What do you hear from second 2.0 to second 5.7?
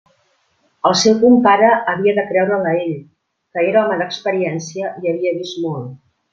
de creure'l a ell, que era home d'experiència i havia vist